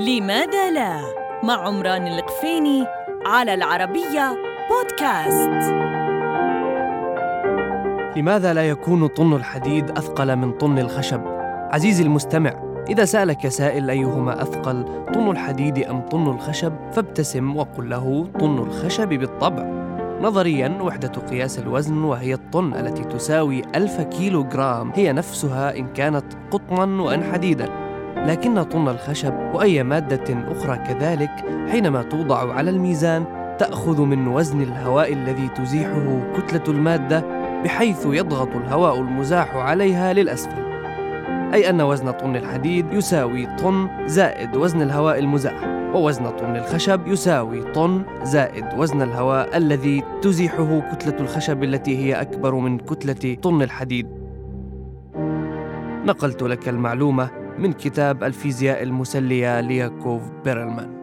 لماذا 0.00 0.70
لا؟ 0.70 1.00
مع 1.42 1.66
عمران 1.66 2.06
القفيني 2.06 2.84
على 3.26 3.54
العربية 3.54 4.36
بودكاست. 4.70 5.72
لماذا 8.16 8.54
لا 8.54 8.68
يكون 8.68 9.06
طن 9.06 9.32
الحديد 9.32 9.90
أثقل 9.90 10.36
من 10.36 10.52
طن 10.52 10.78
الخشب؟ 10.78 11.20
عزيزي 11.72 12.02
المستمع 12.02 12.52
إذا 12.88 13.04
سألك 13.04 13.48
سائل 13.48 13.90
أيهما 13.90 14.42
أثقل 14.42 14.84
طن 15.14 15.30
الحديد 15.30 15.78
أم 15.78 16.00
طن 16.00 16.28
الخشب؟ 16.28 16.72
فابتسم 16.92 17.56
وقل 17.56 17.90
له 17.90 18.26
طن 18.40 18.58
الخشب 18.58 19.08
بالطبع. 19.08 19.64
نظريا 20.20 20.78
وحدة 20.80 21.12
قياس 21.30 21.58
الوزن 21.58 22.04
وهي 22.04 22.34
الطن 22.34 22.74
التي 22.74 23.04
تساوي 23.04 23.62
ألف 23.74 24.00
كيلو 24.00 24.44
جرام 24.44 24.92
هي 24.94 25.12
نفسها 25.12 25.76
إن 25.76 25.86
كانت 25.92 26.24
قطنا 26.50 27.02
وإن 27.02 27.24
حديدا. 27.32 27.85
لكن 28.16 28.62
طن 28.62 28.88
الخشب 28.88 29.34
وأي 29.54 29.82
مادة 29.82 30.52
أخرى 30.52 30.76
كذلك 30.76 31.30
حينما 31.70 32.02
توضع 32.02 32.54
على 32.54 32.70
الميزان 32.70 33.24
تأخذ 33.58 34.02
من 34.02 34.28
وزن 34.28 34.62
الهواء 34.62 35.12
الذي 35.12 35.48
تزيحه 35.48 36.32
كتلة 36.36 36.62
المادة 36.68 37.24
بحيث 37.64 38.06
يضغط 38.06 38.56
الهواء 38.56 39.00
المزاح 39.00 39.56
عليها 39.56 40.12
للأسفل. 40.12 40.66
أي 41.54 41.70
أن 41.70 41.80
وزن 41.80 42.10
طن 42.10 42.36
الحديد 42.36 42.92
يساوي 42.92 43.46
طن 43.56 43.88
زائد 44.06 44.56
وزن 44.56 44.82
الهواء 44.82 45.18
المزاح 45.18 45.76
ووزن 45.94 46.30
طن 46.30 46.56
الخشب 46.56 47.06
يساوي 47.06 47.62
طن 47.62 48.02
زائد 48.22 48.64
وزن 48.76 49.02
الهواء 49.02 49.56
الذي 49.56 50.02
تزيحه 50.22 50.80
كتلة 50.92 51.20
الخشب 51.20 51.64
التي 51.64 51.98
هي 51.98 52.20
أكبر 52.20 52.54
من 52.54 52.78
كتلة 52.78 53.36
طن 53.42 53.62
الحديد. 53.62 54.06
نقلت 56.04 56.42
لك 56.42 56.68
المعلومة 56.68 57.45
من 57.58 57.72
كتاب 57.72 58.24
الفيزياء 58.24 58.82
المسلية 58.82 59.60
لياكوف 59.60 60.22
بيرلمان. 60.44 60.96